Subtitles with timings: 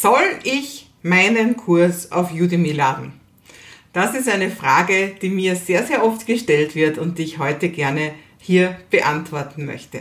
[0.00, 3.12] Soll ich meinen Kurs auf Udemy laden?
[3.92, 7.68] Das ist eine Frage, die mir sehr, sehr oft gestellt wird und die ich heute
[7.68, 10.00] gerne hier beantworten möchte.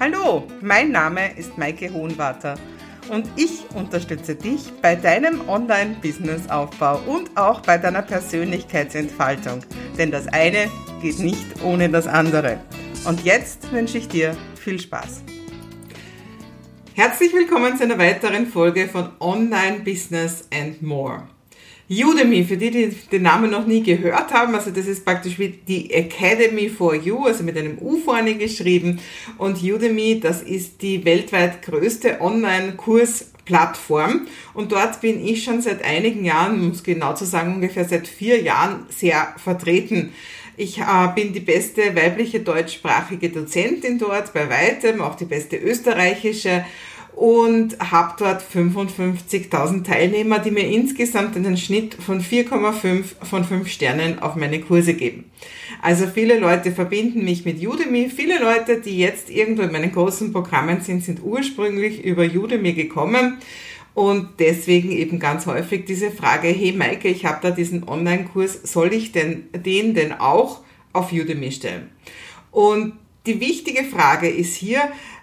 [0.00, 2.54] Hallo, mein Name ist Maike Hohenwarter
[3.10, 9.60] und ich unterstütze dich bei deinem Online-Business-Aufbau und auch bei deiner Persönlichkeitsentfaltung,
[9.98, 10.70] denn das eine
[11.02, 12.58] geht nicht ohne das andere.
[13.04, 15.22] Und jetzt wünsche ich dir viel Spaß.
[16.98, 21.28] Herzlich willkommen zu einer weiteren Folge von Online Business and More.
[21.88, 25.50] Udemy, für die, die den Namen noch nie gehört haben, also das ist praktisch wie
[25.50, 28.98] die Academy for You, also mit einem U vorne geschrieben.
[29.36, 34.26] Und Udemy, das ist die weltweit größte Online-Kursplattform.
[34.52, 38.42] Und dort bin ich schon seit einigen Jahren, es genau zu sagen, ungefähr seit vier
[38.42, 40.12] Jahren sehr vertreten.
[40.60, 46.64] Ich äh, bin die beste weibliche deutschsprachige Dozentin dort bei weitem, auch die beste österreichische
[47.18, 54.20] und habe dort 55.000 Teilnehmer, die mir insgesamt einen Schnitt von 4,5 von 5 Sternen
[54.20, 55.24] auf meine Kurse geben.
[55.82, 58.08] Also viele Leute verbinden mich mit Udemy.
[58.08, 63.38] Viele Leute, die jetzt irgendwo in meinen großen Programmen sind, sind ursprünglich über Udemy gekommen.
[63.94, 68.94] Und deswegen eben ganz häufig diese Frage, hey Maike, ich habe da diesen Online-Kurs, soll
[68.94, 70.60] ich denn den denn auch
[70.92, 71.88] auf Udemy stellen?
[72.52, 72.92] Und
[73.26, 74.80] die wichtige Frage ist hier,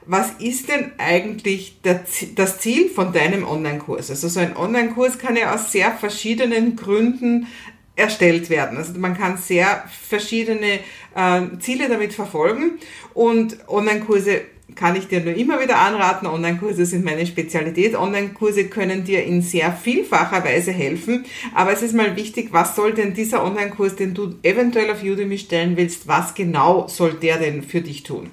[0.07, 4.09] was ist denn eigentlich das Ziel von deinem Online-Kurs?
[4.09, 7.47] Also so ein Online-Kurs kann ja aus sehr verschiedenen Gründen
[7.95, 8.77] erstellt werden.
[8.77, 10.79] Also man kann sehr verschiedene
[11.15, 12.79] äh, Ziele damit verfolgen
[13.13, 14.41] und Online-Kurse
[14.73, 16.27] kann ich dir nur immer wieder anraten.
[16.27, 17.95] Online-Kurse sind meine Spezialität.
[17.95, 21.25] Online-Kurse können dir in sehr vielfacher Weise helfen.
[21.53, 25.37] Aber es ist mal wichtig, was soll denn dieser Online-Kurs, den du eventuell auf Udemy
[25.37, 28.31] stellen willst, was genau soll der denn für dich tun?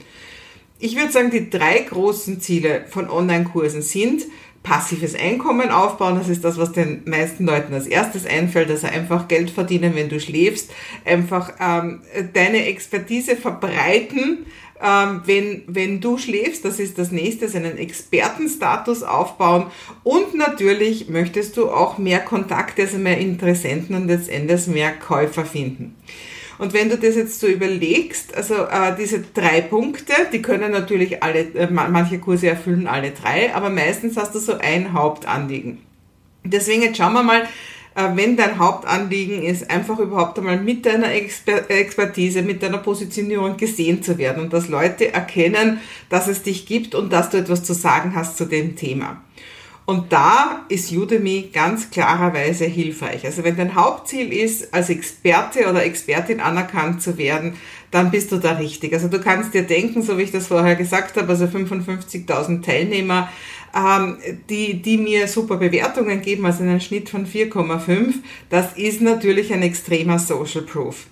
[0.85, 4.25] Ich würde sagen, die drei großen Ziele von Online-Kursen sind,
[4.65, 6.17] passives Einkommen aufbauen.
[6.17, 8.69] Das ist das, was den meisten Leuten als erstes einfällt.
[8.69, 10.73] Also einfach Geld verdienen, wenn du schläfst.
[11.05, 12.01] Einfach ähm,
[12.35, 14.47] deine Expertise verbreiten,
[14.83, 16.65] ähm, wenn, wenn du schläfst.
[16.65, 19.67] Das ist das nächste, einen Expertenstatus aufbauen.
[20.03, 25.95] Und natürlich möchtest du auch mehr Kontakte, also mehr Interessenten und letztendlich mehr Käufer finden.
[26.63, 31.21] Und wenn du das jetzt so überlegst, also äh, diese drei Punkte, die können natürlich
[31.21, 35.79] alle, äh, manche Kurse erfüllen alle drei, aber meistens hast du so ein Hauptanliegen.
[36.45, 37.41] Deswegen jetzt schauen wir mal,
[37.97, 43.57] äh, wenn dein Hauptanliegen ist, einfach überhaupt einmal mit deiner Exper Expertise, mit deiner Positionierung
[43.57, 45.81] gesehen zu werden und dass Leute erkennen,
[46.11, 49.21] dass es dich gibt und dass du etwas zu sagen hast zu dem Thema.
[49.85, 53.25] Und da ist Udemy ganz klarerweise hilfreich.
[53.25, 57.55] Also wenn dein Hauptziel ist, als Experte oder Expertin anerkannt zu werden,
[57.91, 58.93] dann bist du da richtig.
[58.93, 63.29] Also du kannst dir denken, so wie ich das vorher gesagt habe, also 55.000 Teilnehmer,
[63.75, 68.15] ähm, die, die mir super Bewertungen geben, also einen Schnitt von 4,5,
[68.51, 71.07] das ist natürlich ein extremer Social Proof.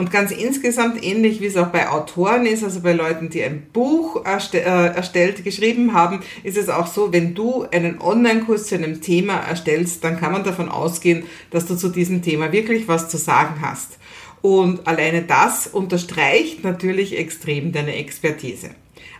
[0.00, 3.66] Und ganz insgesamt ähnlich wie es auch bei Autoren ist, also bei Leuten, die ein
[3.70, 8.76] Buch erste, äh, erstellt, geschrieben haben, ist es auch so, wenn du einen Online-Kurs zu
[8.76, 13.10] einem Thema erstellst, dann kann man davon ausgehen, dass du zu diesem Thema wirklich was
[13.10, 13.98] zu sagen hast.
[14.40, 18.70] Und alleine das unterstreicht natürlich extrem deine Expertise.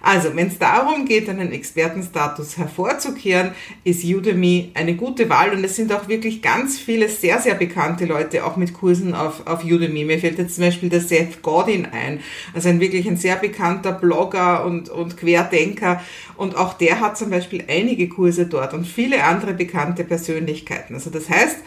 [0.03, 3.53] Also, wenn es darum geht, einen Expertenstatus hervorzukehren,
[3.85, 8.07] ist Udemy eine gute Wahl und es sind auch wirklich ganz viele sehr, sehr bekannte
[8.07, 10.05] Leute auch mit Kursen auf, auf Udemy.
[10.05, 12.21] Mir fällt jetzt zum Beispiel der Seth Godin ein,
[12.55, 16.03] also ein wirklich ein sehr bekannter Blogger und, und Querdenker
[16.37, 20.95] und auch der hat zum Beispiel einige Kurse dort und viele andere bekannte Persönlichkeiten.
[20.95, 21.59] Also das heißt,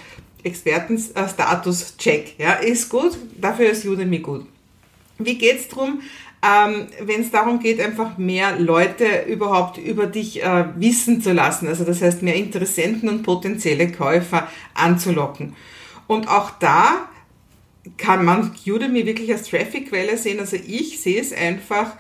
[0.44, 4.46] Expertenstatus check, ja, ist gut, dafür ist Udemy gut.
[5.20, 6.02] Wie geht's drum?
[6.44, 11.68] Ähm, wenn es darum geht, einfach mehr Leute überhaupt über dich äh, wissen zu lassen.
[11.68, 15.56] Also das heißt, mehr Interessenten und potenzielle Käufer anzulocken.
[16.06, 17.08] Und auch da
[17.98, 20.40] kann man Udemy wirklich als Traffic-Quelle sehen.
[20.42, 21.94] Also ich sehe es einfach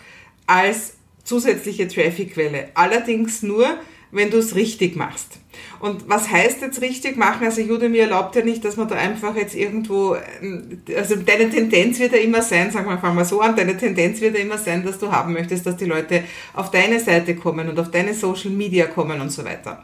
[0.45, 2.71] als zusätzliche Traffic-Quelle.
[2.73, 3.65] Allerdings nur,
[4.13, 5.39] wenn du es richtig machst.
[5.79, 7.45] Und was heißt jetzt richtig machen?
[7.45, 11.99] Also Udemy erlaubt ja nicht, dass man da einfach jetzt irgendwo, ähm, also deine Tendenz
[11.99, 14.57] wird ja immer sein, sagen wir fangen wir so an, deine Tendenz wird ja immer
[14.57, 16.23] sein, dass du haben möchtest, dass die Leute
[16.53, 19.83] auf deine Seite kommen und auf deine Social Media kommen und so weiter.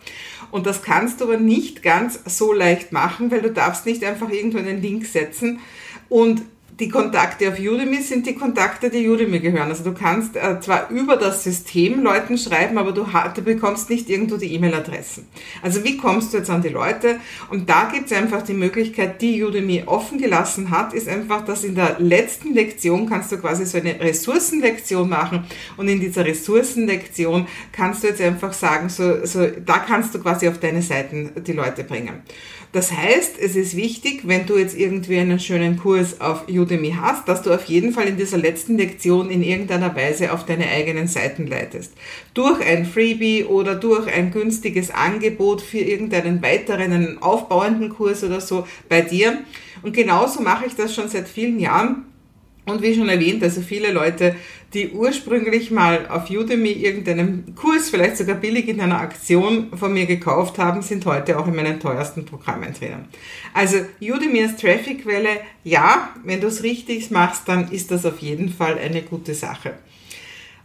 [0.51, 4.29] Und das kannst du aber nicht ganz so leicht machen, weil du darfst nicht einfach
[4.29, 5.59] irgendwo einen Link setzen
[6.07, 6.41] und
[6.79, 9.69] die Kontakte auf Udemy sind die Kontakte, die Udemy gehören.
[9.69, 13.05] Also du kannst äh, zwar über das System Leuten schreiben, aber du,
[13.35, 15.27] du bekommst nicht irgendwo die E-Mail-Adressen.
[15.61, 17.19] Also wie kommst du jetzt an die Leute?
[17.49, 21.65] Und da gibt es einfach die Möglichkeit, die Udemy offen gelassen hat, ist einfach, dass
[21.65, 25.45] in der letzten Lektion kannst du quasi so eine Ressourcenlektion machen
[25.75, 30.47] und in dieser Ressourcenlektion kannst du jetzt einfach sagen, so, so, da kannst du quasi
[30.47, 32.21] auf deine Seiten die Leute bringen.
[32.71, 37.27] Das heißt, es ist wichtig, wenn du jetzt irgendwie einen schönen Kurs auf Udemy hast,
[37.27, 41.07] dass du auf jeden Fall in dieser letzten Lektion in irgendeiner Weise auf deine eigenen
[41.07, 41.93] Seiten leitest.
[42.33, 48.41] Durch ein Freebie oder durch ein günstiges Angebot für irgendeinen weiteren, einen aufbauenden Kurs oder
[48.41, 49.39] so bei dir.
[49.81, 52.05] Und genauso mache ich das schon seit vielen Jahren
[52.65, 54.35] und wie schon erwähnt, also viele Leute,
[54.73, 60.05] die ursprünglich mal auf Udemy irgendeinen Kurs, vielleicht sogar billig in einer Aktion von mir
[60.05, 63.07] gekauft haben, sind heute auch in meinen teuersten Programmen drinnen.
[63.53, 68.49] Also Udemy als Trafficquelle, ja, wenn du es richtig machst, dann ist das auf jeden
[68.49, 69.73] Fall eine gute Sache.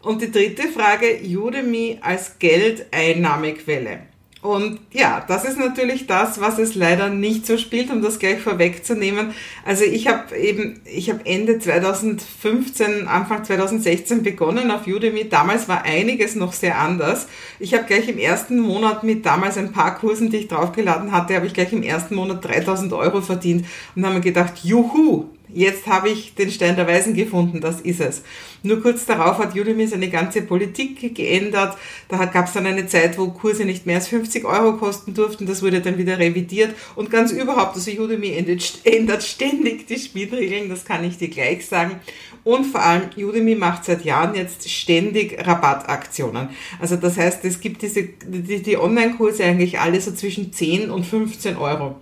[0.02, 4.13] Und die dritte Frage, Udemy als Geldeinnahmequelle.
[4.44, 8.40] Und ja, das ist natürlich das, was es leider nicht so spielt, um das gleich
[8.40, 9.32] vorwegzunehmen.
[9.64, 15.30] Also ich habe eben, ich habe Ende 2015, Anfang 2016 begonnen auf Udemy.
[15.30, 17.26] Damals war einiges noch sehr anders.
[17.58, 21.36] Ich habe gleich im ersten Monat mit damals ein paar Kursen, die ich draufgeladen hatte,
[21.36, 23.64] habe ich gleich im ersten Monat 3000 Euro verdient
[23.96, 28.00] und habe mir gedacht, juhu, jetzt habe ich den Stein der Weisen gefunden, das ist
[28.00, 28.22] es.
[28.62, 31.76] Nur kurz darauf hat Udemy seine ganze Politik geändert.
[32.08, 35.46] Da gab es dann eine Zeit, wo Kurse nicht mehr als 50 Euro kosten durften.
[35.46, 36.74] Das wurde dann wieder revidiert.
[36.96, 38.32] Und ganz überhaupt, also Udemy
[38.84, 42.00] ändert ständig die Spielregeln, das kann ich dir gleich sagen.
[42.42, 46.50] Und vor allem, Udemy macht seit Jahren jetzt ständig Rabattaktionen.
[46.78, 51.04] Also das heißt, es gibt diese, die, die Online-Kurse eigentlich alle so zwischen 10 und
[51.04, 51.96] 15 Euro.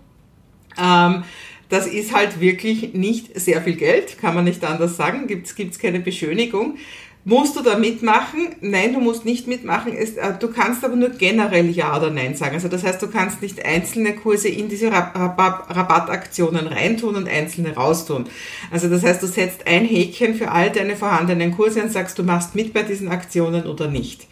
[0.80, 1.24] Ähm,
[1.72, 5.78] das ist halt wirklich nicht sehr viel Geld, kann man nicht anders sagen, gibt es
[5.78, 6.76] keine Beschönigung.
[7.24, 8.48] Musst du da mitmachen?
[8.60, 9.96] Nein, du musst nicht mitmachen.
[9.96, 10.06] Äh,
[10.38, 12.56] du kannst aber nur generell Ja oder Nein sagen.
[12.56, 18.24] Also das heißt, du kannst nicht einzelne Kurse in diese Rabattaktionen reintun und einzelne raustun.
[18.70, 22.22] Also das heißt, du setzt ein Häkchen für all deine vorhandenen Kurse und sagst, du
[22.22, 24.26] machst mit bei diesen Aktionen oder nicht.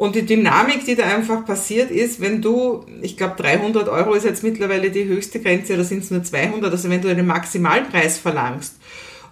[0.00, 4.24] Und die Dynamik, die da einfach passiert ist, wenn du, ich glaube 300 Euro ist
[4.24, 8.16] jetzt mittlerweile die höchste Grenze oder sind es nur 200, also wenn du einen Maximalpreis
[8.16, 8.76] verlangst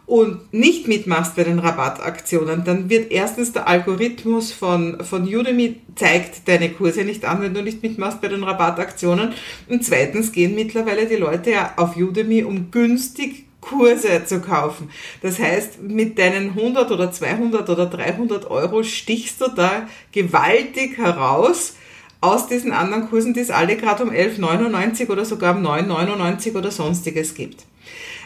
[0.04, 6.46] und nicht mitmachst bei den Rabattaktionen, dann wird erstens der Algorithmus von, von Udemy zeigt
[6.46, 9.32] deine Kurse nicht an, wenn du nicht mitmachst bei den Rabattaktionen.
[9.70, 14.90] Und zweitens gehen mittlerweile die Leute ja auf Udemy, um günstig Kurse zu kaufen.
[15.22, 21.74] Das heißt, mit deinen 100 oder 200 oder 300 Euro stichst du da gewaltig heraus
[22.20, 26.70] aus diesen anderen Kursen, die es alle gerade um 11,99 oder sogar um 9,99 oder
[26.70, 27.64] sonstiges gibt.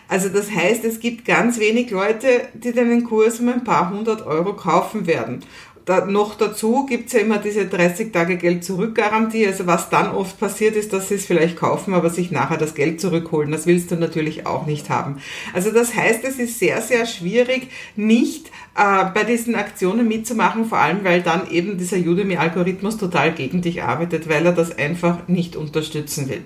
[0.09, 4.27] Also das heißt, es gibt ganz wenig Leute, die deinen Kurs um ein paar hundert
[4.27, 5.43] Euro kaufen werden
[5.85, 9.47] da, noch dazu gibt's ja immer diese 30 Tage Geld zurückgarantie.
[9.47, 12.75] Also was dann oft passiert ist, dass sie es vielleicht kaufen, aber sich nachher das
[12.75, 13.51] Geld zurückholen.
[13.51, 15.19] Das willst du natürlich auch nicht haben.
[15.53, 20.79] Also das heißt, es ist sehr, sehr schwierig, nicht äh, bei diesen Aktionen mitzumachen, vor
[20.79, 25.57] allem weil dann eben dieser Udemy-Algorithmus total gegen dich arbeitet, weil er das einfach nicht
[25.57, 26.45] unterstützen will.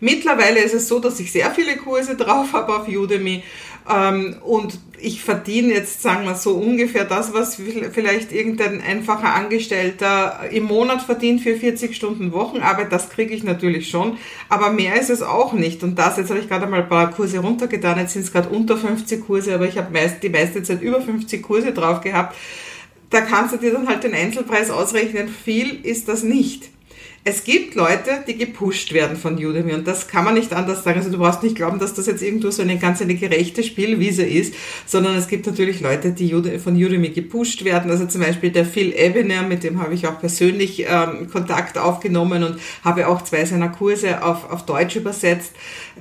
[0.00, 3.42] Mittlerweile ist es so, dass ich sehr viele Kurse drauf habe auf Udemy
[3.88, 7.60] ähm, und ich verdiene jetzt, sagen wir so, ungefähr das, was
[7.92, 12.90] vielleicht irgendein einfacher Angestellter im Monat verdient für 40 Stunden Wochenarbeit.
[12.90, 14.16] Das kriege ich natürlich schon,
[14.48, 15.82] aber mehr ist es auch nicht.
[15.82, 18.48] Und das, jetzt habe ich gerade mal ein paar Kurse runtergetan, jetzt sind es gerade
[18.48, 22.34] unter 50 Kurse, aber ich habe meist, die meiste Zeit über 50 Kurse drauf gehabt.
[23.10, 25.28] Da kannst du dir dann halt den Einzelpreis ausrechnen.
[25.28, 26.70] Viel ist das nicht
[27.28, 31.00] es gibt Leute, die gepusht werden von Udemy und das kann man nicht anders sagen.
[31.00, 34.22] Also du brauchst nicht glauben, dass das jetzt irgendwo so eine ganz eine gerechte Spielwiese
[34.22, 34.54] ist,
[34.86, 36.30] sondern es gibt natürlich Leute, die
[36.60, 37.90] von Udemy gepusht werden.
[37.90, 42.44] Also zum Beispiel der Phil Ebener, mit dem habe ich auch persönlich ähm, Kontakt aufgenommen
[42.44, 45.50] und habe auch zwei seiner Kurse auf, auf Deutsch übersetzt.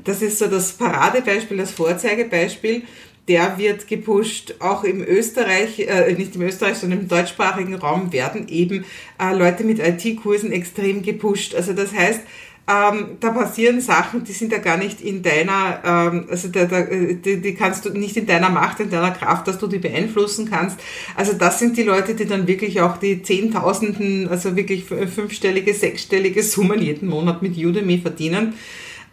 [0.03, 2.83] Das ist so das Paradebeispiel, das Vorzeigebeispiel
[3.27, 4.55] der wird gepusht.
[4.59, 8.85] Auch im Österreich, äh, nicht im Österreich, sondern im deutschsprachigen Raum werden eben
[9.19, 11.55] äh, Leute mit IT-Kursen extrem gepusht.
[11.55, 12.21] Also das heißt,
[12.67, 16.81] ähm, da passieren Sachen, die sind ja gar nicht in deiner, ähm, also da, da,
[16.81, 20.49] die, die kannst du nicht in deiner Macht, in deiner Kraft, dass du die beeinflussen
[20.49, 20.79] kannst.
[21.15, 26.41] Also das sind die Leute, die dann wirklich auch die Zehntausenden, also wirklich fünfstellige, sechsstellige
[26.41, 28.55] Summen jeden Monat mit Udemy verdienen.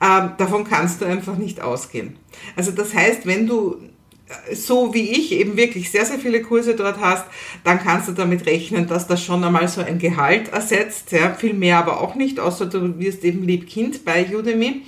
[0.01, 2.17] Ähm, davon kannst du einfach nicht ausgehen.
[2.57, 3.77] Also das heißt, wenn du
[4.53, 7.25] so wie ich eben wirklich sehr, sehr viele Kurse dort hast,
[7.65, 11.13] dann kannst du damit rechnen, dass das schon einmal so ein Gehalt ersetzt.
[11.13, 14.83] Ja, viel mehr aber auch nicht, außer du wirst eben Liebkind bei Udemy.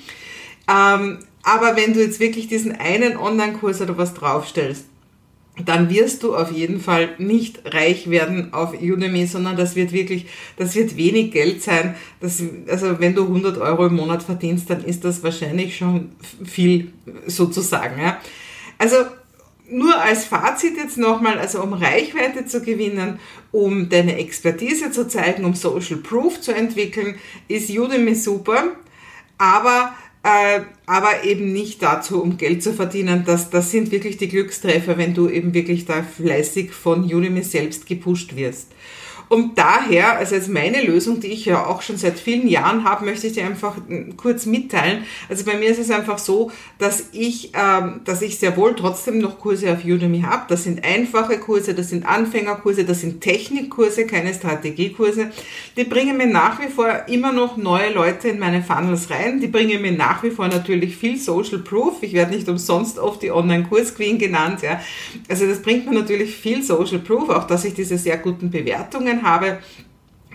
[0.68, 4.86] Ähm, Aber wenn du jetzt wirklich diesen einen Online-Kurs oder was draufstellst,
[5.64, 10.26] dann wirst du auf jeden Fall nicht reich werden auf Udemy, sondern das wird wirklich,
[10.56, 11.94] das wird wenig Geld sein.
[12.20, 16.12] Das, also wenn du 100 Euro im Monat verdienst, dann ist das wahrscheinlich schon
[16.44, 16.92] viel
[17.26, 18.00] sozusagen.
[18.00, 18.20] Ja.
[18.78, 18.96] Also
[19.68, 23.18] nur als Fazit jetzt nochmal, also um Reichweite zu gewinnen,
[23.50, 27.16] um deine Expertise zu zeigen, um Social Proof zu entwickeln,
[27.48, 28.72] ist Udemy super.
[29.38, 29.94] Aber
[30.24, 33.24] äh, aber eben nicht dazu, um Geld zu verdienen.
[33.26, 37.86] Das, das sind wirklich die Glückstreffer, wenn du eben wirklich da fleißig von Udemy selbst
[37.86, 38.72] gepusht wirst.
[39.28, 43.04] Und daher, also als meine Lösung, die ich ja auch schon seit vielen Jahren habe,
[43.04, 43.76] möchte ich dir einfach
[44.16, 45.04] kurz mitteilen.
[45.28, 49.18] Also bei mir ist es einfach so, dass ich, ähm, dass ich sehr wohl trotzdem
[49.18, 50.44] noch Kurse auf Udemy habe.
[50.48, 55.30] Das sind einfache Kurse, das sind Anfängerkurse, das sind Technikkurse, keine Strategiekurse.
[55.76, 59.40] Die bringen mir nach wie vor immer noch neue Leute in meine Funnels rein.
[59.40, 62.02] Die bringen mir nach wie vor natürlich viel Social Proof.
[62.02, 64.62] Ich werde nicht umsonst oft die Online-Kurs-Queen genannt.
[64.62, 64.80] Ja.
[65.28, 69.13] Also das bringt mir natürlich viel Social Proof, auch dass ich diese sehr guten Bewertungen
[69.22, 69.58] habe.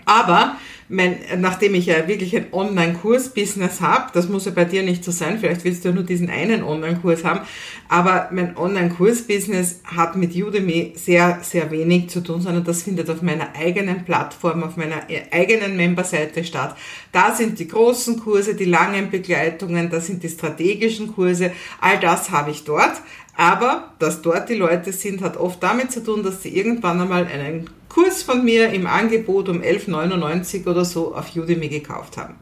[0.04, 0.56] Aber
[0.90, 5.12] mein, nachdem ich ja wirklich ein Online-Kurs-Business habe, das muss ja bei dir nicht so
[5.12, 7.40] sein, vielleicht willst du ja nur diesen einen Online-Kurs haben,
[7.88, 13.22] aber mein Online-Kurs-Business hat mit Udemy sehr, sehr wenig zu tun, sondern das findet auf
[13.22, 16.76] meiner eigenen Plattform, auf meiner eigenen Memberseite statt.
[17.12, 22.30] Da sind die großen Kurse, die langen Begleitungen, da sind die strategischen Kurse, all das
[22.32, 23.00] habe ich dort.
[23.36, 27.26] Aber dass dort die Leute sind, hat oft damit zu tun, dass sie irgendwann einmal
[27.26, 32.36] einen Kurs von mir im Angebot um 11,99 oder so auf Udemy gekauft haben.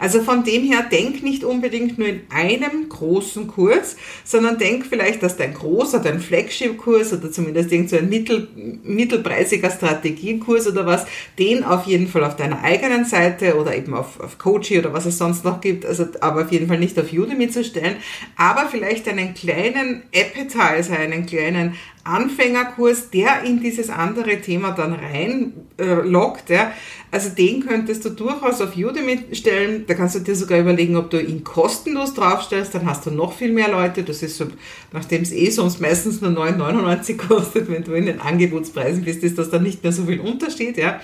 [0.00, 5.22] Also von dem her, denk nicht unbedingt nur in einem großen Kurs, sondern denk vielleicht,
[5.22, 8.48] dass dein großer, dein Flagship-Kurs oder zumindest irgend so ein mittel,
[8.82, 11.04] mittelpreisiger Strategiekurs oder was,
[11.38, 15.04] den auf jeden Fall auf deiner eigenen Seite oder eben auf, auf Coachy oder was
[15.04, 17.96] es sonst noch gibt, also aber auf jeden Fall nicht auf Udemy zu stellen,
[18.36, 25.54] aber vielleicht einen kleinen Appetizer, einen kleinen Anfängerkurs, der in dieses andere Thema dann rein
[25.78, 26.06] äh,
[26.48, 26.72] ja,
[27.10, 29.84] also den könntest du durchaus auf Udemy stellen.
[29.86, 33.32] Da kannst du dir sogar überlegen, ob du ihn kostenlos draufstellst, dann hast du noch
[33.32, 34.02] viel mehr Leute.
[34.02, 34.46] Das ist so,
[34.92, 39.38] nachdem es eh sonst meistens nur 9,99 kostet, wenn du in den Angebotspreisen bist, ist
[39.38, 41.00] das dann nicht mehr so viel Unterschied, ja.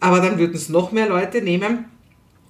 [0.00, 1.86] Aber dann würden es noch mehr Leute nehmen.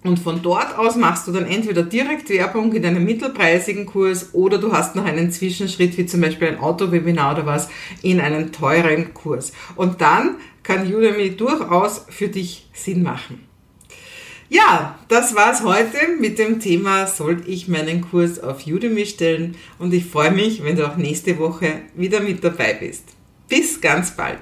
[0.04, 4.58] Und von dort aus machst du dann entweder direkt Werbung in einem mittelpreisigen Kurs oder
[4.58, 7.68] du hast noch einen Zwischenschritt, wie zum Beispiel ein Autowebinar oder was,
[8.02, 9.52] in einen teuren Kurs.
[9.76, 13.46] Und dann kann Udemy durchaus für dich Sinn machen.
[14.48, 19.56] Ja, das war's heute mit dem Thema, soll ich meinen Kurs auf Udemy stellen?
[19.78, 23.04] Und ich freue mich, wenn du auch nächste Woche wieder mit dabei bist.
[23.48, 24.38] Bis ganz bald.